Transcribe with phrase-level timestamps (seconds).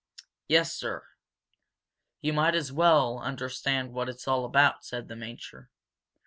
[0.47, 1.03] "Yes, sir."
[2.21, 5.69] "You might as well understand what it's all about," said the major.